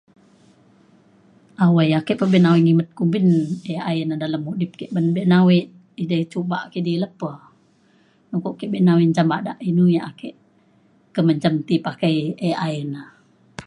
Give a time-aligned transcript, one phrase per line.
[1.65, 3.27] awai ake pa abe nawai ngimet kumbin
[3.73, 5.59] AI na dalem mudip ke ban bek nawai
[6.03, 7.31] ida cuba kidi lepa.
[8.37, 10.29] mpo ke be nawai menjam bada inu ia' ake
[11.13, 12.15] ke menjam ti pakai
[12.47, 13.01] e- AI ina